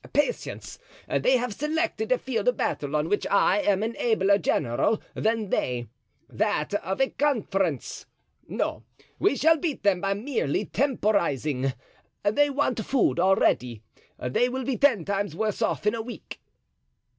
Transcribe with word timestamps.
Patience! 0.13 0.79
They 1.07 1.37
have 1.37 1.53
selected 1.53 2.11
a 2.11 2.17
field 2.17 2.47
of 2.47 2.57
battle 2.57 2.95
on 2.95 3.07
which 3.07 3.27
I 3.29 3.59
am 3.59 3.83
an 3.83 3.95
abler 3.97 4.39
general 4.39 4.99
than 5.13 5.51
they—that 5.51 6.73
of 6.73 6.99
a 6.99 7.09
conference. 7.11 8.07
No, 8.47 8.83
we 9.19 9.35
shall 9.35 9.57
beat 9.57 9.83
them 9.83 10.01
by 10.01 10.15
merely 10.15 10.65
temporizing. 10.65 11.73
They 12.23 12.49
want 12.49 12.83
food 12.83 13.19
already. 13.19 13.83
They 14.17 14.49
will 14.49 14.63
be 14.63 14.75
ten 14.75 15.05
times 15.05 15.35
worse 15.35 15.61
off 15.61 15.85
in 15.85 15.93
a 15.93 16.01
week." 16.01 16.41